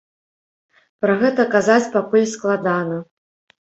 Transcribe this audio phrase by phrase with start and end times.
[1.05, 3.03] Пра гэта казаць пакуль складана.